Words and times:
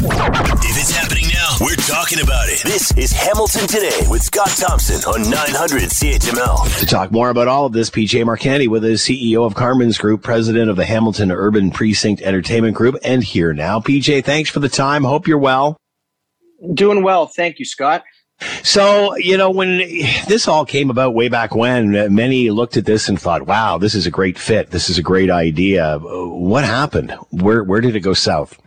If 0.00 0.78
it's 0.78 0.92
happening 0.92 1.24
now, 1.34 1.56
we're 1.60 1.74
talking 1.74 2.20
about 2.20 2.48
it. 2.48 2.62
This 2.62 2.96
is 2.96 3.10
Hamilton 3.10 3.66
Today 3.66 4.06
with 4.08 4.22
Scott 4.22 4.50
Thompson 4.50 5.02
on 5.12 5.28
900 5.28 5.82
CHML. 5.82 6.78
To 6.78 6.86
talk 6.86 7.10
more 7.10 7.30
about 7.30 7.48
all 7.48 7.66
of 7.66 7.72
this, 7.72 7.90
PJ 7.90 8.22
Mercanti 8.24 8.68
with 8.68 8.84
us, 8.84 9.02
CEO 9.08 9.44
of 9.44 9.56
Carmen's 9.56 9.98
Group, 9.98 10.22
president 10.22 10.70
of 10.70 10.76
the 10.76 10.84
Hamilton 10.84 11.32
Urban 11.32 11.72
Precinct 11.72 12.22
Entertainment 12.22 12.76
Group, 12.76 12.94
and 13.02 13.24
here 13.24 13.52
now. 13.52 13.80
PJ, 13.80 14.24
thanks 14.24 14.50
for 14.50 14.60
the 14.60 14.68
time. 14.68 15.02
Hope 15.02 15.26
you're 15.26 15.36
well. 15.36 15.76
Doing 16.74 17.02
well. 17.02 17.26
Thank 17.26 17.58
you, 17.58 17.64
Scott. 17.64 18.04
So, 18.62 19.16
you 19.16 19.36
know, 19.36 19.50
when 19.50 19.78
this 20.28 20.46
all 20.46 20.64
came 20.64 20.90
about 20.90 21.14
way 21.14 21.28
back 21.28 21.56
when, 21.56 22.14
many 22.14 22.50
looked 22.50 22.76
at 22.76 22.84
this 22.84 23.08
and 23.08 23.20
thought, 23.20 23.46
wow, 23.46 23.78
this 23.78 23.96
is 23.96 24.06
a 24.06 24.12
great 24.12 24.38
fit. 24.38 24.70
This 24.70 24.90
is 24.90 24.98
a 24.98 25.02
great 25.02 25.28
idea. 25.28 25.98
What 25.98 26.62
happened? 26.64 27.10
Where, 27.30 27.64
where 27.64 27.80
did 27.80 27.96
it 27.96 28.00
go 28.00 28.14
south? 28.14 28.60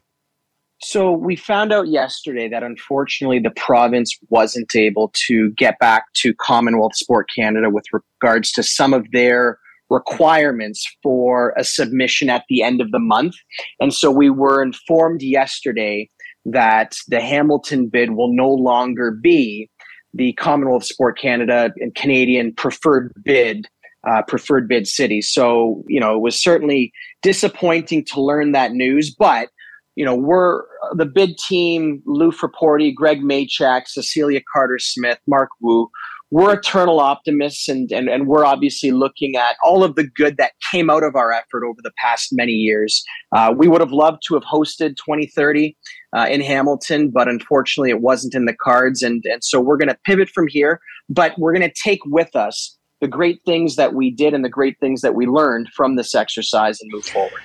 So 0.83 1.11
we 1.11 1.35
found 1.35 1.71
out 1.71 1.89
yesterday 1.89 2.49
that 2.49 2.63
unfortunately 2.63 3.39
the 3.39 3.51
province 3.51 4.17
wasn't 4.29 4.75
able 4.75 5.11
to 5.27 5.51
get 5.51 5.77
back 5.77 6.05
to 6.15 6.33
Commonwealth 6.33 6.95
Sport 6.95 7.29
Canada 7.33 7.69
with 7.69 7.85
regards 7.93 8.51
to 8.53 8.63
some 8.63 8.93
of 8.93 9.05
their 9.11 9.59
requirements 9.91 10.83
for 11.03 11.53
a 11.55 11.63
submission 11.63 12.29
at 12.29 12.45
the 12.49 12.63
end 12.63 12.81
of 12.81 12.91
the 12.91 12.99
month. 12.99 13.35
And 13.79 13.93
so 13.93 14.09
we 14.09 14.29
were 14.29 14.63
informed 14.63 15.21
yesterday 15.21 16.09
that 16.45 16.95
the 17.09 17.21
Hamilton 17.21 17.87
bid 17.87 18.11
will 18.11 18.33
no 18.33 18.49
longer 18.49 19.11
be 19.11 19.69
the 20.13 20.33
Commonwealth 20.33 20.85
Sport 20.85 21.19
Canada 21.19 21.71
and 21.77 21.93
Canadian 21.93 22.53
preferred 22.55 23.13
bid, 23.23 23.67
uh, 24.09 24.23
preferred 24.23 24.67
bid 24.67 24.87
city. 24.87 25.21
So, 25.21 25.83
you 25.87 25.99
know, 25.99 26.15
it 26.15 26.21
was 26.21 26.41
certainly 26.41 26.91
disappointing 27.21 28.03
to 28.05 28.21
learn 28.21 28.53
that 28.53 28.71
news, 28.71 29.13
but 29.13 29.49
you 29.95 30.05
know, 30.05 30.15
we're 30.15 30.63
the 30.91 31.05
bid 31.05 31.37
team, 31.37 32.01
Lou 32.05 32.31
Frapporti, 32.31 32.93
Greg 32.93 33.21
Maychak, 33.21 33.87
Cecilia 33.87 34.41
Carter 34.53 34.79
Smith, 34.79 35.19
Mark 35.27 35.49
Wu, 35.61 35.89
we're 36.31 36.53
eternal 36.53 37.01
optimists 37.01 37.67
and, 37.67 37.91
and, 37.91 38.07
and 38.07 38.25
we're 38.25 38.45
obviously 38.45 38.91
looking 38.91 39.35
at 39.35 39.57
all 39.63 39.83
of 39.83 39.95
the 39.95 40.07
good 40.07 40.37
that 40.37 40.53
came 40.71 40.89
out 40.89 41.03
of 41.03 41.13
our 41.15 41.33
effort 41.33 41.65
over 41.65 41.79
the 41.83 41.91
past 41.97 42.29
many 42.31 42.53
years. 42.53 43.03
Uh, 43.35 43.53
we 43.55 43.67
would 43.67 43.81
have 43.81 43.91
loved 43.91 44.19
to 44.27 44.33
have 44.35 44.43
hosted 44.43 44.95
2030 44.95 45.75
uh, 46.15 46.27
in 46.29 46.39
Hamilton, 46.39 47.09
but 47.09 47.27
unfortunately 47.27 47.89
it 47.89 47.99
wasn't 47.99 48.33
in 48.33 48.45
the 48.45 48.55
cards. 48.55 49.01
And, 49.03 49.21
and 49.25 49.43
so 49.43 49.59
we're 49.59 49.77
going 49.77 49.89
to 49.89 49.97
pivot 50.05 50.29
from 50.29 50.47
here, 50.47 50.79
but 51.09 51.37
we're 51.37 51.53
going 51.53 51.69
to 51.69 51.75
take 51.83 51.99
with 52.05 52.33
us 52.33 52.77
the 53.01 53.07
great 53.09 53.41
things 53.45 53.75
that 53.75 53.93
we 53.93 54.09
did 54.09 54.33
and 54.33 54.45
the 54.45 54.49
great 54.49 54.79
things 54.79 55.01
that 55.01 55.15
we 55.15 55.25
learned 55.25 55.67
from 55.75 55.97
this 55.97 56.15
exercise 56.15 56.79
and 56.79 56.89
move 56.93 57.05
forward. 57.05 57.41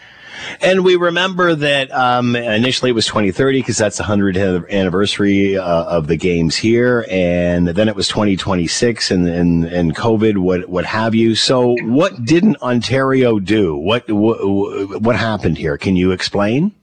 And 0.60 0.84
we 0.84 0.96
remember 0.96 1.54
that 1.54 1.92
um, 1.92 2.36
initially 2.36 2.90
it 2.90 2.94
was 2.94 3.06
2030 3.06 3.60
because 3.60 3.76
that's 3.76 3.98
the 3.98 4.04
100th 4.04 4.70
anniversary 4.70 5.56
uh, 5.56 5.84
of 5.84 6.06
the 6.06 6.16
games 6.16 6.56
here, 6.56 7.06
and 7.10 7.68
then 7.68 7.88
it 7.88 7.96
was 7.96 8.08
2026 8.08 9.10
and, 9.10 9.28
and 9.28 9.64
and 9.64 9.94
COVID, 9.94 10.38
what 10.38 10.68
what 10.68 10.84
have 10.84 11.14
you. 11.14 11.34
So, 11.34 11.76
what 11.82 12.24
didn't 12.24 12.56
Ontario 12.62 13.38
do? 13.38 13.76
What 13.76 14.10
what, 14.10 15.02
what 15.02 15.16
happened 15.16 15.58
here? 15.58 15.76
Can 15.78 15.96
you 15.96 16.12
explain? 16.12 16.74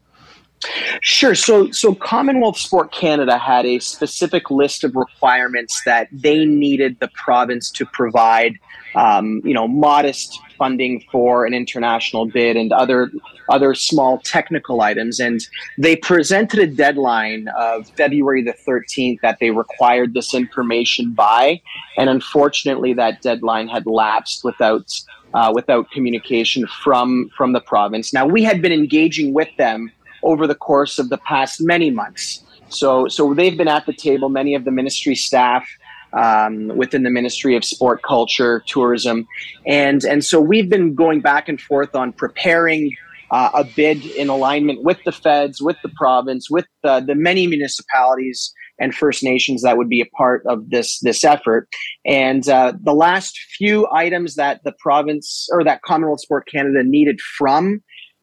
Sure. 1.01 1.35
So, 1.35 1.71
so 1.71 1.95
Commonwealth 1.95 2.57
Sport 2.57 2.91
Canada 2.91 3.37
had 3.37 3.65
a 3.65 3.79
specific 3.79 4.49
list 4.49 4.83
of 4.83 4.95
requirements 4.95 5.81
that 5.85 6.07
they 6.11 6.45
needed 6.45 6.99
the 6.99 7.09
province 7.09 7.71
to 7.71 7.85
provide. 7.85 8.57
Um, 8.95 9.41
you 9.43 9.55
know, 9.55 9.67
modest 9.67 10.39
funding 10.55 11.03
for 11.11 11.47
an 11.47 11.53
international 11.55 12.27
bid 12.27 12.55
and 12.55 12.71
other 12.71 13.11
other 13.49 13.73
small 13.73 14.19
technical 14.19 14.81
items. 14.81 15.19
And 15.19 15.41
they 15.77 15.95
presented 15.95 16.59
a 16.59 16.67
deadline 16.67 17.47
of 17.57 17.89
February 17.89 18.43
the 18.43 18.53
13th 18.53 19.19
that 19.21 19.39
they 19.39 19.51
required 19.51 20.13
this 20.13 20.33
information 20.33 21.11
by. 21.11 21.61
And 21.97 22.09
unfortunately, 22.09 22.93
that 22.93 23.21
deadline 23.21 23.67
had 23.67 23.85
lapsed 23.85 24.43
without 24.43 24.85
uh, 25.33 25.51
without 25.53 25.89
communication 25.91 26.67
from 26.67 27.29
from 27.35 27.53
the 27.53 27.61
province. 27.61 28.13
Now 28.13 28.25
we 28.25 28.43
had 28.43 28.61
been 28.61 28.71
engaging 28.71 29.33
with 29.33 29.49
them 29.57 29.91
over 30.23 30.47
the 30.47 30.55
course 30.55 30.99
of 30.99 31.09
the 31.09 31.17
past 31.17 31.61
many 31.61 31.89
months. 31.89 32.43
So, 32.69 33.07
so 33.07 33.33
they've 33.33 33.57
been 33.57 33.67
at 33.67 33.85
the 33.85 33.93
table. 33.93 34.29
Many 34.29 34.55
of 34.55 34.65
the 34.65 34.71
ministry 34.71 35.15
staff 35.15 35.67
um, 36.13 36.69
within 36.69 37.03
the 37.03 37.09
Ministry 37.09 37.55
of 37.55 37.63
Sport, 37.63 38.03
Culture, 38.03 38.63
Tourism, 38.67 39.27
and 39.65 40.03
and 40.03 40.23
so 40.23 40.39
we've 40.39 40.69
been 40.69 40.93
going 40.93 41.21
back 41.21 41.49
and 41.49 41.59
forth 41.59 41.95
on 41.95 42.13
preparing 42.13 42.95
uh, 43.31 43.49
a 43.53 43.63
bid 43.63 44.05
in 44.05 44.29
alignment 44.29 44.83
with 44.83 44.97
the 45.05 45.11
feds, 45.11 45.59
with 45.61 45.77
the 45.81 45.89
province, 45.89 46.49
with 46.51 46.67
the, 46.83 46.99
the 46.99 47.15
many 47.15 47.47
municipalities 47.47 48.53
and 48.79 48.93
First 48.93 49.23
Nations 49.23 49.63
that 49.63 49.77
would 49.77 49.89
be 49.89 50.01
a 50.01 50.05
part 50.17 50.43
of 50.45 50.69
this 50.69 50.99
this 50.99 51.23
effort. 51.23 51.67
And 52.05 52.47
uh, 52.47 52.73
the 52.79 52.93
last 52.93 53.37
few 53.57 53.87
items 53.91 54.35
that 54.35 54.61
the 54.63 54.73
province 54.79 55.47
or 55.51 55.63
that 55.63 55.81
Commonwealth 55.81 56.21
Sport 56.21 56.47
Canada 56.47 56.83
needed 56.83 57.19
from 57.21 57.81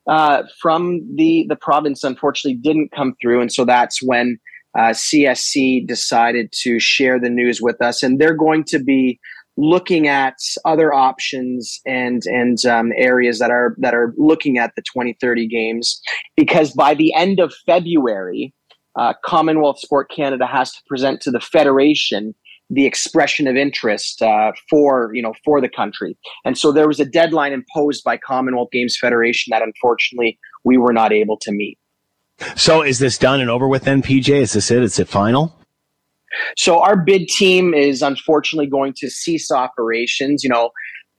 uh, 0.09 0.43
from 0.61 1.01
the 1.17 1.47
the 1.49 1.57
province 1.57 2.05
unfortunately 2.05 2.59
didn't 2.61 2.93
come 2.93 3.15
through, 3.21 3.41
and 3.41 3.53
so 3.53 3.65
that's 3.65 4.03
when 4.03 4.39
uh, 4.79 4.91
CSC 4.91 5.87
decided 5.87 6.53
to 6.63 6.79
share 6.79 7.19
the 7.19 7.31
news 7.31 7.61
with 7.61 7.81
us, 7.83 8.03
and 8.03 8.19
they're 8.19 8.37
going 8.37 8.65
to 8.65 8.79
be 8.79 9.19
looking 9.57 10.09
at 10.09 10.37
other 10.65 10.95
options 10.95 11.81
and 11.87 12.23
and 12.27 12.65
um, 12.65 12.93
areas 12.97 13.39
that 13.41 13.51
are 13.51 13.77
that 13.79 13.95
are 13.95 14.15
looking 14.17 14.59
at 14.59 14.75
the 14.77 14.83
2030 14.83 15.47
games. 15.49 16.01
Because 16.37 16.73
by 16.73 16.95
the 16.95 17.13
end 17.15 17.41
of 17.41 17.53
February, 17.67 18.55
uh, 18.99 19.15
Commonwealth 19.25 19.79
Sport 19.81 20.11
Canada 20.15 20.47
has 20.47 20.73
to 20.73 20.81
present 20.87 21.21
to 21.23 21.31
the 21.31 21.41
federation 21.41 22.35
the 22.71 22.87
expression 22.87 23.49
of 23.49 23.57
interest 23.57 24.23
uh, 24.23 24.53
for 24.69 25.11
you 25.13 25.23
know 25.23 25.35
for 25.45 25.61
the 25.61 25.69
country. 25.69 26.17
And 26.45 26.57
so 26.57 26.73
there 26.73 26.87
was 26.87 27.01
a 27.01 27.05
deadline 27.05 27.53
imposed 27.53 28.05
by 28.05 28.17
Commonwealth 28.17 28.71
Games 28.71 28.97
Federation 28.99 29.51
that 29.51 29.63
unfortunately 29.63 30.39
we 30.65 30.79
were 30.79 30.93
not 30.93 31.13
able 31.13 31.37
to 31.39 31.53
meet. 31.53 31.79
So 32.57 32.83
is 32.83 32.99
this 32.99 33.19
done 33.19 33.41
and 33.41 33.51
over 33.51 33.69
with 33.69 33.85
then, 33.85 34.03
PJ? 34.03 34.29
Is 34.31 34.53
this 34.55 34.71
it? 34.71 34.83
Is 34.83 34.99
it 34.99 35.09
final? 35.09 35.55
So 36.57 36.81
our 36.81 36.97
bid 36.97 37.29
team 37.29 37.75
is 37.75 38.03
unfortunately 38.03 38.69
going 38.69 38.95
to 38.99 39.11
cease 39.11 39.51
operations. 39.51 40.45
You 40.45 40.51
know, 40.51 40.71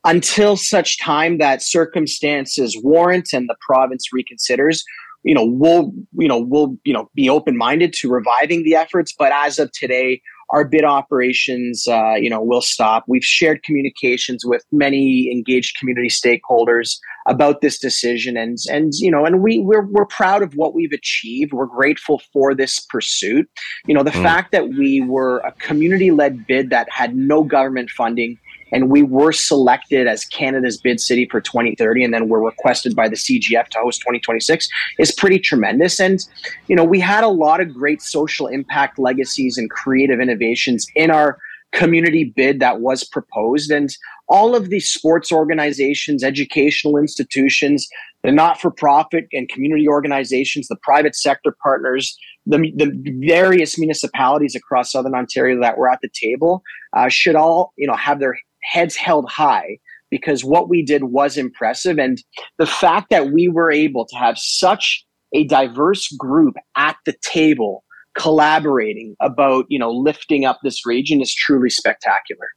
until 0.04 0.56
such 0.56 1.00
time 1.00 1.38
that 1.38 1.62
circumstances 1.62 2.80
warrant 2.82 3.34
and 3.34 3.48
the 3.50 3.56
province 3.68 4.08
reconsiders 4.16 4.82
you 5.24 5.36
know 5.36 5.46
we'll 5.46 5.92
you 6.14 6.28
know 6.28 6.40
we'll 6.40 6.78
you 6.84 6.94
know 6.94 7.10
be 7.14 7.30
open 7.30 7.56
minded 7.58 7.94
to 7.94 8.10
reviving 8.10 8.64
the 8.64 8.76
efforts 8.76 9.14
but 9.18 9.32
as 9.32 9.60
of 9.60 9.72
today 9.72 10.22
our 10.52 10.66
bid 10.66 10.84
operations, 10.84 11.88
uh, 11.88 12.16
you 12.16 12.30
know, 12.30 12.42
will 12.42 12.62
stop. 12.62 13.06
We've 13.08 13.24
shared 13.24 13.64
communications 13.64 14.46
with 14.46 14.64
many 14.72 15.30
engaged 15.32 15.78
community 15.78 16.10
stakeholders 16.10 16.98
about 17.28 17.62
this 17.62 17.80
decision, 17.80 18.38
and 18.38 18.58
and 18.70 18.94
you 18.96 19.10
know, 19.10 19.26
and 19.26 19.42
we 19.42 19.60
we're 19.60 19.86
we're 19.86 20.06
proud 20.06 20.44
of 20.44 20.56
what 20.56 20.74
we've 20.74 20.92
achieved. 20.92 21.54
We're 21.54 21.66
grateful 21.66 22.22
for 22.34 22.54
this 22.54 22.80
pursuit. 22.80 23.50
You 23.88 23.94
know, 23.94 24.04
the 24.04 24.12
mm. 24.12 24.24
fact 24.24 24.52
that 24.52 24.70
we 24.70 25.02
were 25.02 25.40
a 25.40 25.52
community 25.54 26.12
led 26.12 26.46
bid 26.48 26.70
that 26.70 26.90
had 26.92 27.16
no 27.16 27.44
government 27.44 27.90
funding 27.90 28.38
and 28.72 28.90
we 28.90 29.04
were 29.04 29.32
selected 29.32 30.08
as 30.08 30.26
Canada's 30.26 30.78
bid 30.78 31.00
city 31.00 31.28
for 31.30 31.42
2030 31.42 32.04
and 32.04 32.14
then 32.14 32.30
we're 32.30 32.44
requested 32.44 32.96
by 32.96 33.08
the 33.08 33.16
CGF 33.16 33.68
to 33.70 33.80
host 33.80 34.02
2026 34.02 34.68
is 35.00 35.12
pretty 35.12 35.40
tremendous. 35.40 36.00
And 36.00 36.20
you 36.68 36.76
know 36.76 36.84
we 36.84 37.00
had 37.00 37.24
a 37.24 37.30
lot 37.30 37.62
of 37.62 37.74
great 37.74 38.02
social 38.02 38.48
impact 38.48 39.00
legacies 39.00 39.58
and 39.58 39.70
creative 39.70 40.20
innovations 40.20 40.88
in 40.96 41.12
our 41.12 41.38
community 41.72 42.34
bid 42.36 42.60
that 42.60 42.82
was 42.82 43.04
proposed. 43.04 43.72
And 43.72 43.90
all 44.28 44.56
of 44.56 44.70
these 44.70 44.90
sports 44.90 45.32
organizations 45.32 46.24
educational 46.24 46.98
institutions 46.98 47.88
the 48.24 48.32
not-for-profit 48.32 49.28
and 49.34 49.50
community 49.50 49.88
organizations 49.88 50.68
the 50.68 50.78
private 50.78 51.16
sector 51.16 51.56
partners 51.62 52.18
the, 52.46 52.72
the 52.76 52.92
various 53.28 53.78
municipalities 53.78 54.56
across 54.56 54.92
southern 54.92 55.16
ontario 55.16 55.60
that 55.62 55.78
were 55.78 55.90
at 55.90 56.00
the 56.02 56.10
table 56.14 56.64
uh, 56.94 57.10
should 57.10 57.36
all 57.36 57.74
you 57.78 57.88
know 57.88 57.96
have 57.96 58.20
their 58.20 58.38
heads 58.64 58.96
held 58.96 59.30
high 59.30 59.78
because 60.10 60.44
what 60.44 60.70
we 60.70 60.84
did 60.84 61.06
was 61.06 61.38
impressive. 61.38 61.98
And 61.98 62.22
the 62.58 62.68
fact 62.68 63.10
that 63.10 63.32
we 63.32 63.48
were 63.48 63.72
able 63.72 64.06
to 64.06 64.16
have 64.18 64.38
such 64.38 65.06
a 65.34 65.46
diverse 65.46 66.12
group 66.18 66.56
at 66.76 66.98
the 67.06 67.16
table 67.22 67.84
collaborating 68.16 69.16
about, 69.22 69.66
you 69.70 69.80
know, 69.80 69.92
lifting 69.92 70.46
up 70.46 70.60
this 70.64 70.86
region 70.86 71.22
is 71.22 71.34
truly 71.34 71.70
spectacular. 71.70 72.50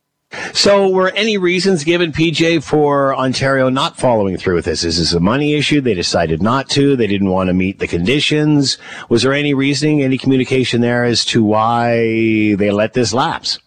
So, 0.53 0.89
were 0.89 1.11
any 1.11 1.39
reasons 1.39 1.85
given, 1.85 2.11
PJ, 2.11 2.65
for 2.65 3.15
Ontario 3.15 3.69
not 3.69 3.97
following 3.97 4.37
through 4.37 4.57
with 4.57 4.65
this? 4.65 4.83
Is 4.83 4.99
this 4.99 5.13
a 5.13 5.21
money 5.21 5.55
issue? 5.55 5.81
They 5.81 5.95
decided 5.95 6.43
not 6.43 6.69
to. 6.71 6.97
They 6.97 7.07
didn't 7.07 7.31
want 7.31 7.49
to 7.49 7.55
meet 7.55 7.79
the 7.79 7.87
conditions. 7.87 8.79
Was 9.09 9.23
there 9.23 9.33
any 9.33 9.55
reasoning, 9.55 10.03
any 10.03 10.19
communication 10.19 10.81
there 10.81 11.05
as 11.05 11.25
to 11.27 11.45
why 11.45 12.57
they 12.57 12.73
let 12.73 12.95
this 12.95 13.13
lapse? 13.13 13.61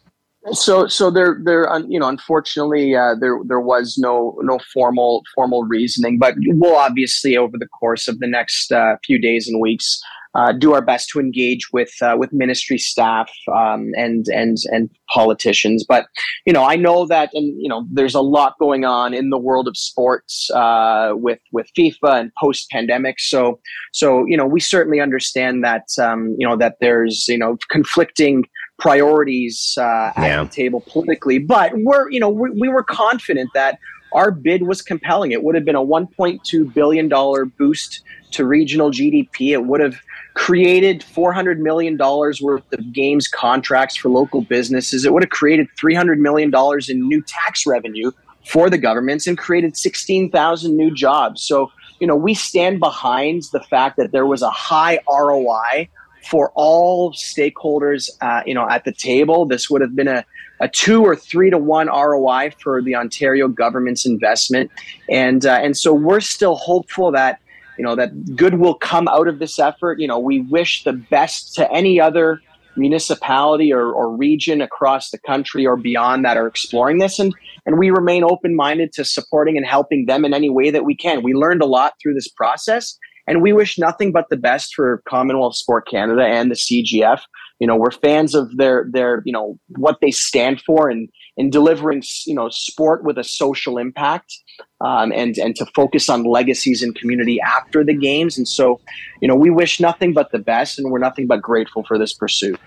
So, 0.53 0.87
so 0.87 1.11
there, 1.11 1.39
there, 1.43 1.69
you 1.87 1.99
know, 1.99 2.07
unfortunately, 2.07 2.95
uh, 2.95 3.15
there, 3.19 3.39
there 3.45 3.59
was 3.59 3.97
no, 3.97 4.37
no 4.41 4.59
formal, 4.73 5.23
formal 5.35 5.63
reasoning, 5.63 6.19
but 6.19 6.35
we'll 6.47 6.75
obviously 6.75 7.35
over 7.35 7.57
the 7.57 7.67
course 7.67 8.07
of 8.07 8.19
the 8.19 8.27
next 8.27 8.71
uh, 8.71 8.95
few 9.05 9.19
days 9.19 9.47
and 9.47 9.59
weeks 9.59 10.01
uh, 10.37 10.51
do 10.51 10.73
our 10.73 10.81
best 10.81 11.09
to 11.09 11.19
engage 11.19 11.71
with 11.73 11.91
uh, 12.01 12.15
with 12.17 12.31
ministry 12.31 12.77
staff 12.77 13.29
um, 13.53 13.91
and 13.95 14.27
and 14.27 14.57
and 14.71 14.89
politicians. 15.09 15.83
But 15.87 16.05
you 16.45 16.53
know, 16.53 16.63
I 16.63 16.75
know 16.75 17.07
that, 17.07 17.31
and 17.33 17.59
you 17.59 17.67
know, 17.67 17.85
there's 17.91 18.13
a 18.13 18.21
lot 18.21 18.53
going 18.59 18.85
on 18.85 19.15
in 19.15 19.31
the 19.31 19.37
world 19.37 19.67
of 19.67 19.75
sports 19.75 20.49
uh, 20.51 21.13
with 21.13 21.39
with 21.51 21.67
FIFA 21.77 22.19
and 22.19 22.31
post 22.39 22.69
pandemic. 22.69 23.19
So 23.19 23.59
so 23.93 24.25
you 24.27 24.37
know, 24.37 24.45
we 24.45 24.59
certainly 24.59 24.99
understand 24.99 25.63
that 25.63 25.85
um, 25.99 26.35
you 26.37 26.47
know 26.47 26.55
that 26.57 26.75
there's 26.81 27.25
you 27.27 27.37
know 27.37 27.57
conflicting 27.71 28.43
priorities 28.77 29.77
uh, 29.79 30.11
yeah. 30.17 30.41
at 30.41 30.43
the 30.43 30.49
table 30.49 30.83
politically. 30.87 31.39
But 31.39 31.73
we're 31.75 32.09
you 32.11 32.19
know 32.19 32.29
we, 32.29 32.49
we 32.51 32.69
were 32.69 32.83
confident 32.83 33.49
that 33.53 33.79
our 34.13 34.31
bid 34.31 34.63
was 34.63 34.81
compelling. 34.81 35.31
It 35.31 35.43
would 35.43 35.55
have 35.55 35.65
been 35.65 35.75
a 35.75 35.83
1.2 35.83 36.73
billion 36.73 37.09
dollar 37.09 37.45
boost 37.45 38.01
to 38.31 38.45
regional 38.45 38.91
GDP. 38.91 39.51
It 39.51 39.65
would 39.65 39.81
have 39.81 39.99
created 40.33 41.01
$400 41.01 41.57
million 41.57 41.97
worth 41.97 42.73
of 42.73 42.93
games 42.93 43.27
contracts 43.27 43.95
for 43.95 44.09
local 44.09 44.41
businesses. 44.41 45.05
It 45.05 45.13
would 45.13 45.23
have 45.23 45.29
created 45.29 45.67
$300 45.81 46.19
million 46.19 46.51
in 46.89 47.07
new 47.07 47.21
tax 47.23 47.65
revenue 47.65 48.11
for 48.45 48.69
the 48.69 48.77
governments 48.77 49.27
and 49.27 49.37
created 49.37 49.75
16,000 49.75 50.75
new 50.75 50.93
jobs. 50.93 51.41
So, 51.41 51.71
you 51.99 52.07
know, 52.07 52.15
we 52.15 52.33
stand 52.33 52.79
behind 52.79 53.43
the 53.51 53.61
fact 53.61 53.97
that 53.97 54.11
there 54.11 54.25
was 54.25 54.41
a 54.41 54.51
high 54.51 54.99
ROI 55.09 55.89
for 56.29 56.51
all 56.55 57.13
stakeholders, 57.13 58.09
uh, 58.21 58.41
you 58.45 58.53
know, 58.53 58.67
at 58.69 58.83
the 58.83 58.91
table. 58.91 59.45
This 59.45 59.69
would 59.69 59.81
have 59.81 59.95
been 59.95 60.07
a, 60.07 60.25
a 60.59 60.67
two 60.67 61.03
or 61.03 61.15
three 61.15 61.49
to 61.49 61.57
one 61.57 61.87
ROI 61.87 62.51
for 62.61 62.81
the 62.81 62.95
Ontario 62.95 63.47
government's 63.47 64.05
investment. 64.05 64.71
And, 65.09 65.45
uh, 65.45 65.59
and 65.61 65.77
so 65.77 65.93
we're 65.93 66.19
still 66.19 66.55
hopeful 66.55 67.11
that 67.11 67.39
you 67.77 67.83
know 67.83 67.95
that 67.95 68.35
good 68.35 68.55
will 68.55 68.73
come 68.73 69.07
out 69.07 69.27
of 69.27 69.37
this 69.37 69.59
effort 69.59 69.99
you 69.99 70.07
know 70.07 70.17
we 70.17 70.41
wish 70.41 70.83
the 70.83 70.93
best 70.93 71.53
to 71.53 71.71
any 71.71 71.99
other 71.99 72.41
municipality 72.75 73.73
or, 73.73 73.91
or 73.91 74.15
region 74.15 74.61
across 74.61 75.09
the 75.09 75.17
country 75.19 75.65
or 75.65 75.75
beyond 75.77 76.25
that 76.25 76.37
are 76.37 76.47
exploring 76.47 76.97
this 76.97 77.19
and 77.19 77.33
and 77.65 77.77
we 77.77 77.89
remain 77.89 78.23
open-minded 78.23 78.91
to 78.93 79.05
supporting 79.05 79.57
and 79.57 79.65
helping 79.65 80.05
them 80.05 80.25
in 80.25 80.33
any 80.33 80.49
way 80.49 80.71
that 80.71 80.85
we 80.85 80.95
can 80.95 81.23
we 81.23 81.33
learned 81.33 81.61
a 81.61 81.65
lot 81.65 81.93
through 82.01 82.13
this 82.13 82.27
process 82.27 82.97
and 83.27 83.41
we 83.41 83.53
wish 83.53 83.77
nothing 83.77 84.11
but 84.11 84.25
the 84.29 84.37
best 84.37 84.73
for 84.75 85.01
commonwealth 85.07 85.55
sport 85.55 85.87
canada 85.87 86.23
and 86.23 86.49
the 86.49 86.55
cgf 86.55 87.21
you 87.59 87.67
know 87.67 87.75
we're 87.75 87.91
fans 87.91 88.35
of 88.35 88.55
their 88.57 88.87
their 88.91 89.21
you 89.25 89.31
know 89.31 89.59
what 89.69 89.97
they 90.01 90.11
stand 90.11 90.61
for 90.61 90.89
and 90.89 91.09
in 91.37 91.49
delivering 91.49 92.03
you 92.25 92.33
know 92.33 92.49
sport 92.49 93.03
with 93.03 93.17
a 93.17 93.23
social 93.23 93.77
impact 93.77 94.33
um, 94.81 95.11
and 95.11 95.37
and 95.37 95.55
to 95.55 95.65
focus 95.75 96.09
on 96.09 96.23
legacies 96.23 96.81
and 96.81 96.95
community 96.95 97.39
after 97.41 97.83
the 97.83 97.93
games. 97.93 98.37
And 98.37 98.47
so 98.47 98.79
you 99.21 99.27
know 99.27 99.35
we 99.35 99.49
wish 99.49 99.79
nothing 99.79 100.13
but 100.13 100.31
the 100.31 100.39
best 100.39 100.79
and 100.79 100.91
we're 100.91 100.99
nothing 100.99 101.27
but 101.27 101.41
grateful 101.41 101.83
for 101.87 101.97
this 101.97 102.13
pursuit. 102.13 102.59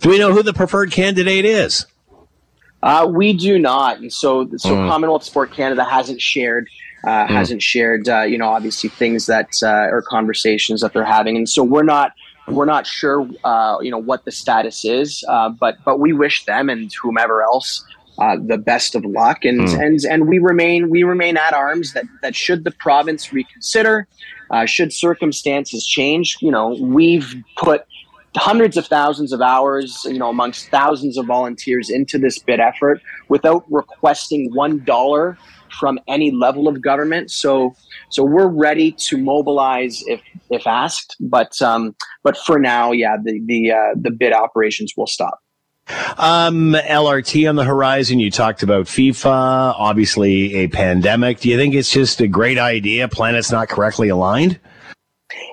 Do 0.00 0.10
we 0.10 0.18
know 0.18 0.32
who 0.32 0.42
the 0.42 0.52
preferred 0.52 0.92
candidate 0.92 1.44
is? 1.44 1.86
Uh, 2.82 3.08
we 3.08 3.32
do 3.32 3.58
not. 3.58 3.98
And 3.98 4.12
so 4.12 4.48
so 4.56 4.70
mm. 4.70 4.88
commonwealth 4.88 5.24
sport 5.24 5.52
canada 5.52 5.84
hasn't 5.84 6.20
shared 6.20 6.68
uh, 7.04 7.26
mm. 7.26 7.28
hasn't 7.28 7.62
shared 7.62 8.08
uh, 8.08 8.22
you 8.22 8.38
know 8.38 8.48
obviously 8.48 8.88
things 8.90 9.26
that 9.26 9.50
uh, 9.62 9.88
or 9.90 10.02
conversations 10.02 10.80
that 10.80 10.92
they're 10.92 11.04
having 11.04 11.36
and 11.36 11.48
so 11.48 11.62
we're 11.62 11.82
not 11.82 12.12
we're 12.48 12.64
not 12.64 12.86
sure, 12.86 13.28
uh, 13.44 13.78
you 13.80 13.90
know, 13.90 13.98
what 13.98 14.24
the 14.24 14.32
status 14.32 14.84
is, 14.84 15.24
uh, 15.28 15.48
but 15.48 15.78
but 15.84 16.00
we 16.00 16.12
wish 16.12 16.44
them 16.44 16.68
and 16.68 16.92
whomever 17.00 17.42
else 17.42 17.84
uh, 18.18 18.36
the 18.46 18.58
best 18.58 18.94
of 18.94 19.04
luck, 19.04 19.44
and 19.44 19.60
mm. 19.60 19.80
and 19.80 20.00
and 20.10 20.28
we 20.28 20.38
remain 20.38 20.90
we 20.90 21.02
remain 21.02 21.36
at 21.36 21.54
arms 21.54 21.92
that 21.92 22.04
that 22.22 22.34
should 22.34 22.64
the 22.64 22.70
province 22.72 23.32
reconsider, 23.32 24.08
uh, 24.50 24.66
should 24.66 24.92
circumstances 24.92 25.86
change, 25.86 26.36
you 26.40 26.50
know, 26.50 26.76
we've 26.80 27.34
put 27.56 27.84
hundreds 28.36 28.76
of 28.76 28.86
thousands 28.86 29.32
of 29.32 29.40
hours, 29.40 30.04
you 30.06 30.18
know, 30.18 30.30
amongst 30.30 30.68
thousands 30.68 31.18
of 31.18 31.26
volunteers 31.26 31.90
into 31.90 32.18
this 32.18 32.38
bid 32.38 32.60
effort 32.60 33.00
without 33.28 33.64
requesting 33.70 34.52
one 34.54 34.82
dollar 34.84 35.38
from 35.78 35.98
any 36.08 36.30
level 36.30 36.68
of 36.68 36.82
government. 36.82 37.30
So, 37.30 37.74
so 38.10 38.24
we're 38.24 38.48
ready 38.48 38.92
to 38.92 39.16
mobilize 39.16 40.02
if 40.06 40.20
if 40.50 40.66
asked. 40.66 41.16
But 41.20 41.60
um, 41.62 41.94
but 42.22 42.36
for 42.36 42.58
now, 42.58 42.92
yeah, 42.92 43.16
the 43.22 43.40
the 43.46 43.72
uh, 43.72 43.94
the 43.96 44.10
bid 44.10 44.32
operations 44.32 44.94
will 44.96 45.06
stop. 45.06 45.38
Um, 46.16 46.74
LRT 46.74 47.48
on 47.48 47.56
the 47.56 47.64
horizon. 47.64 48.20
You 48.20 48.30
talked 48.30 48.62
about 48.62 48.86
FIFA, 48.86 49.74
obviously 49.76 50.54
a 50.54 50.68
pandemic. 50.68 51.40
Do 51.40 51.48
you 51.48 51.56
think 51.56 51.74
it's 51.74 51.90
just 51.90 52.20
a 52.20 52.28
great 52.28 52.58
idea? 52.58 53.08
Planets 53.08 53.50
not 53.50 53.68
correctly 53.68 54.08
aligned? 54.08 54.60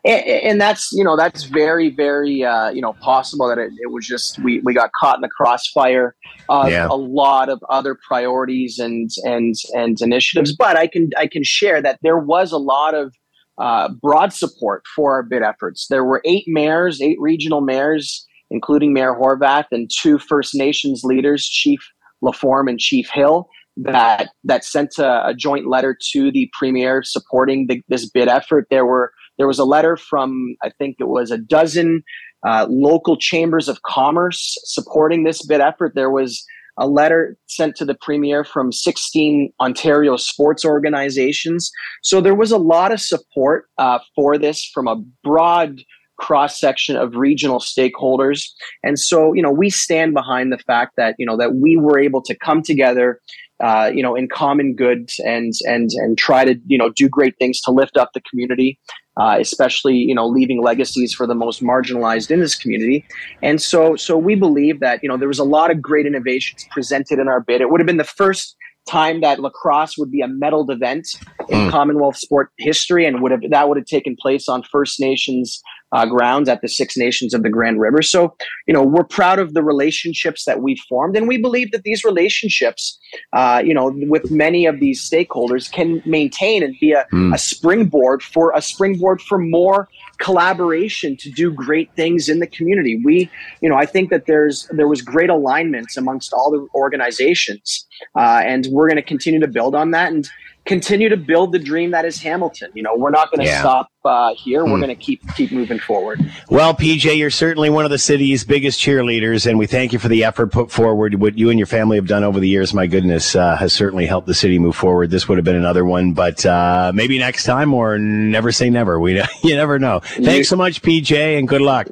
And, 0.05 0.25
and, 0.25 0.61
that's 0.61 0.91
you 0.91 1.03
know 1.03 1.17
that's 1.17 1.43
very 1.43 1.89
very 1.89 2.43
uh, 2.43 2.69
you 2.69 2.81
know 2.81 2.93
possible 2.93 3.47
that 3.49 3.57
it, 3.57 3.71
it, 3.79 3.91
was 3.91 4.05
just 4.05 4.39
we, 4.39 4.59
we 4.61 4.73
got 4.73 4.91
caught 4.99 5.15
in 5.15 5.21
the 5.21 5.29
crossfire 5.29 6.15
of 6.47 6.69
yeah. 6.69 6.87
a 6.89 6.95
lot 6.95 7.49
of 7.49 7.61
other 7.69 7.97
priorities 8.07 8.79
and 8.79 9.09
and 9.23 9.55
and 9.73 9.99
initiatives. 10.01 10.55
But 10.55 10.77
i 10.77 10.87
can 10.87 11.09
i 11.17 11.27
can 11.27 11.43
share 11.43 11.81
that 11.81 11.99
there 12.01 12.17
was 12.17 12.51
a 12.51 12.57
lot 12.57 12.93
of 12.93 13.13
uh, 13.57 13.89
broad 14.01 14.31
support 14.31 14.83
for 14.95 15.13
our 15.13 15.23
bid 15.23 15.41
efforts. 15.41 15.87
There 15.89 16.05
were 16.05 16.21
eight 16.23 16.45
mayors 16.47 17.01
eight 17.01 17.17
regional 17.19 17.61
mayors 17.61 18.25
including 18.51 18.93
mayor 18.93 19.13
horwath 19.13 19.67
and 19.71 19.91
two 19.93 20.17
first 20.17 20.55
nations 20.55 21.01
leaders 21.03 21.47
chief 21.47 21.79
laforme 22.23 22.69
and 22.69 22.79
chief 22.79 23.09
hill 23.13 23.49
that 23.83 24.29
that 24.43 24.63
sent 24.63 24.97
a, 24.97 25.27
a 25.27 25.33
joint 25.33 25.67
letter 25.67 25.97
to 26.11 26.31
the 26.31 26.49
premier 26.57 27.03
supporting 27.03 27.67
the, 27.67 27.81
this 27.87 28.09
bid 28.09 28.27
effort. 28.27 28.67
There 28.69 28.85
were 28.85 29.11
there 29.39 29.47
was 29.47 29.57
a 29.57 29.65
letter 29.65 29.97
from, 29.97 30.55
I 30.61 30.69
think 30.77 30.97
it 30.99 31.07
was 31.07 31.31
a 31.31 31.37
dozen 31.37 32.03
uh, 32.45 32.67
local 32.69 33.17
chambers 33.17 33.67
of 33.67 33.81
commerce 33.81 34.57
supporting 34.65 35.23
this 35.23 35.43
bid 35.45 35.61
effort. 35.61 35.93
There 35.95 36.11
was 36.11 36.45
a 36.77 36.87
letter 36.87 37.37
sent 37.47 37.75
to 37.77 37.85
the 37.85 37.95
premier 37.95 38.43
from 38.43 38.71
16 38.71 39.51
Ontario 39.59 40.17
sports 40.17 40.63
organizations. 40.63 41.71
So 42.03 42.21
there 42.21 42.35
was 42.35 42.51
a 42.51 42.57
lot 42.57 42.91
of 42.91 43.01
support 43.01 43.65
uh, 43.77 43.99
for 44.13 44.37
this 44.37 44.69
from 44.73 44.87
a 44.87 44.97
broad 45.23 45.81
cross 46.17 46.59
section 46.59 46.97
of 46.97 47.15
regional 47.15 47.59
stakeholders. 47.59 48.45
And 48.83 48.99
so, 48.99 49.33
you 49.33 49.41
know, 49.41 49.51
we 49.51 49.69
stand 49.69 50.13
behind 50.13 50.51
the 50.51 50.57
fact 50.57 50.93
that, 50.97 51.15
you 51.17 51.25
know, 51.25 51.37
that 51.37 51.55
we 51.55 51.77
were 51.77 51.97
able 51.97 52.21
to 52.23 52.37
come 52.37 52.61
together 52.61 53.19
uh, 53.61 53.91
you 53.93 54.01
know, 54.01 54.15
in 54.15 54.27
common 54.29 54.73
good 54.73 55.09
and 55.25 55.53
and 55.65 55.89
and 55.95 56.17
try 56.17 56.45
to 56.45 56.55
you 56.67 56.77
know 56.77 56.89
do 56.91 57.09
great 57.09 57.35
things 57.37 57.59
to 57.61 57.71
lift 57.71 57.97
up 57.97 58.11
the 58.13 58.21
community, 58.21 58.79
uh, 59.19 59.37
especially 59.39 59.95
you 59.95 60.15
know 60.15 60.27
leaving 60.27 60.63
legacies 60.63 61.13
for 61.13 61.27
the 61.27 61.35
most 61.35 61.61
marginalized 61.61 62.31
in 62.31 62.39
this 62.39 62.55
community. 62.55 63.05
And 63.43 63.61
so 63.61 63.95
so 63.95 64.17
we 64.17 64.35
believe 64.35 64.79
that 64.79 65.01
you 65.03 65.09
know 65.09 65.17
there 65.17 65.27
was 65.27 65.39
a 65.39 65.43
lot 65.43 65.71
of 65.71 65.81
great 65.81 66.05
innovations 66.05 66.65
presented 66.71 67.19
in 67.19 67.27
our 67.27 67.41
bid. 67.41 67.61
It 67.61 67.69
would 67.69 67.79
have 67.79 67.87
been 67.87 67.97
the 67.97 68.03
first 68.03 68.55
time 68.87 69.21
that 69.21 69.39
lacrosse 69.39 69.97
would 69.97 70.09
be 70.09 70.21
a 70.21 70.27
medaled 70.27 70.71
event 70.71 71.07
in 71.49 71.67
mm. 71.67 71.69
Commonwealth 71.69 72.17
sport 72.17 72.49
history, 72.57 73.05
and 73.05 73.21
would 73.21 73.31
have 73.31 73.41
that 73.49 73.67
would 73.67 73.77
have 73.77 73.85
taken 73.85 74.15
place 74.19 74.47
on 74.47 74.63
First 74.63 74.99
Nations 74.99 75.61
uh, 75.91 76.05
grounds 76.05 76.49
at 76.49 76.61
the 76.61 76.67
Six 76.67 76.97
Nations 76.97 77.33
of 77.33 77.43
the 77.43 77.49
Grand 77.49 77.79
River. 77.79 78.01
So, 78.01 78.35
you 78.67 78.73
know, 78.73 78.83
we're 78.83 79.03
proud 79.03 79.39
of 79.39 79.53
the 79.53 79.63
relationships 79.63 80.45
that 80.45 80.61
we've 80.61 80.79
formed, 80.87 81.15
and 81.15 81.27
we 81.27 81.37
believe 81.37 81.71
that 81.71 81.83
these 81.83 82.03
relationships, 82.03 82.99
uh, 83.33 83.61
you 83.63 83.73
know, 83.73 83.91
with 84.07 84.29
many 84.31 84.65
of 84.65 84.79
these 84.79 85.07
stakeholders, 85.07 85.71
can 85.71 86.01
maintain 86.05 86.63
and 86.63 86.75
be 86.79 86.91
a, 86.91 87.05
mm. 87.11 87.33
a 87.33 87.37
springboard 87.37 88.21
for 88.21 88.51
a 88.55 88.61
springboard 88.61 89.21
for 89.21 89.37
more 89.37 89.87
collaboration 90.19 91.15
to 91.17 91.31
do 91.31 91.51
great 91.51 91.89
things 91.95 92.29
in 92.29 92.39
the 92.39 92.47
community. 92.47 93.01
We, 93.03 93.29
you 93.61 93.69
know, 93.69 93.75
I 93.75 93.85
think 93.85 94.09
that 94.09 94.25
there's 94.25 94.67
there 94.71 94.87
was 94.87 95.01
great 95.01 95.29
alignment 95.29 95.87
amongst 95.97 96.33
all 96.33 96.51
the 96.51 96.67
organizations, 96.75 97.87
uh, 98.15 98.41
and 98.43 98.67
we're 98.71 98.87
going 98.87 98.97
to 98.97 99.01
continue 99.01 99.39
to 99.39 99.47
build 99.47 99.75
on 99.75 99.91
that. 99.91 100.11
And 100.11 100.29
continue 100.69 101.09
to 101.09 101.17
build 101.17 101.51
the 101.51 101.57
dream 101.57 101.89
that 101.91 102.05
is 102.05 102.21
Hamilton. 102.21 102.69
You 102.75 102.83
know, 102.83 102.95
we're 102.95 103.09
not 103.09 103.31
going 103.31 103.39
to 103.39 103.45
yeah. 103.45 103.59
stop 103.59 103.91
uh, 104.05 104.35
here. 104.35 104.63
We're 104.63 104.75
hmm. 104.75 104.81
going 104.83 104.95
to 104.95 105.03
keep 105.03 105.21
keep 105.35 105.51
moving 105.51 105.79
forward. 105.79 106.21
Well, 106.49 106.75
PJ, 106.75 107.17
you're 107.17 107.31
certainly 107.31 107.71
one 107.71 107.85
of 107.85 107.91
the 107.91 107.97
city's 107.97 108.45
biggest 108.45 108.79
cheerleaders, 108.79 109.47
and 109.47 109.57
we 109.57 109.65
thank 109.65 109.91
you 109.91 109.99
for 109.99 110.07
the 110.07 110.23
effort 110.23 110.51
put 110.51 110.71
forward. 110.71 111.15
What 111.15 111.37
you 111.37 111.49
and 111.49 111.57
your 111.57 111.65
family 111.65 111.97
have 111.97 112.07
done 112.07 112.23
over 112.23 112.39
the 112.39 112.47
years, 112.47 112.73
my 112.73 112.85
goodness, 112.85 113.35
uh, 113.35 113.57
has 113.57 113.73
certainly 113.73 114.05
helped 114.05 114.27
the 114.27 114.35
city 114.35 114.59
move 114.59 114.75
forward. 114.75 115.09
This 115.09 115.27
would 115.27 115.39
have 115.39 115.45
been 115.45 115.55
another 115.55 115.83
one, 115.83 116.13
but 116.13 116.45
uh, 116.45 116.91
maybe 116.93 117.17
next 117.17 117.45
time, 117.45 117.73
or 117.73 117.97
never 117.97 118.51
say 118.51 118.69
never. 118.69 118.99
We 118.99 119.21
you 119.43 119.55
never 119.55 119.79
know. 119.79 120.01
Thanks 120.03 120.47
so 120.47 120.55
much, 120.55 120.83
PJ, 120.83 121.39
and 121.39 121.47
good 121.47 121.61
luck. 121.61 121.87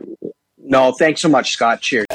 No, 0.59 0.91
thanks 0.91 1.21
so 1.21 1.29
much, 1.29 1.51
Scott. 1.51 1.81
Cheers. 1.81 2.05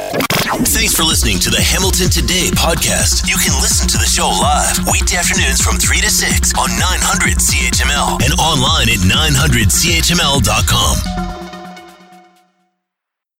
Thanks 0.42 0.94
for 0.94 1.04
listening 1.04 1.38
to 1.40 1.50
the 1.50 1.60
Hamilton 1.60 2.08
Today 2.10 2.48
podcast. 2.50 3.28
You 3.28 3.36
can 3.38 3.52
listen 3.62 3.86
to 3.88 3.96
the 3.96 4.06
show 4.06 4.26
live 4.26 4.76
weekday 4.90 5.16
afternoons 5.16 5.60
from 5.60 5.76
3 5.78 6.00
to 6.00 6.10
6 6.10 6.52
on 6.58 6.68
900 6.70 7.38
CHML 7.38 8.20
and 8.24 8.32
online 8.40 8.88
at 8.90 8.98
900CHML.com. 9.06 11.31